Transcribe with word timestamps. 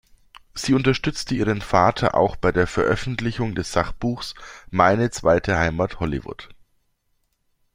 Sie 0.55 0.73
unterstützte 0.73 1.35
ihren 1.35 1.61
Vater 1.61 2.15
auch 2.15 2.35
bei 2.35 2.51
der 2.51 2.65
Veröffentlichung 2.65 3.53
des 3.53 3.71
Sachbuchs 3.71 4.33
"Meine 4.71 5.11
zweite 5.11 5.59
Heimat 5.59 5.99
Hollywood. 5.99 6.49